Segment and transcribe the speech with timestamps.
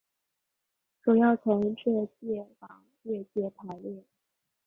[1.03, 4.03] 主要从浙界往粤界排列。